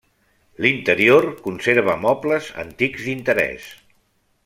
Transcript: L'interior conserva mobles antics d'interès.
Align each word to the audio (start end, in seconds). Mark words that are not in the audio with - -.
L'interior 0.65 1.27
conserva 1.47 1.97
mobles 2.07 2.49
antics 2.67 3.07
d'interès. 3.11 3.71